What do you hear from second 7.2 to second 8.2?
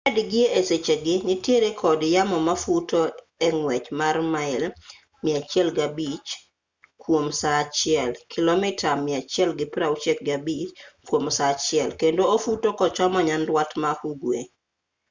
saa achiel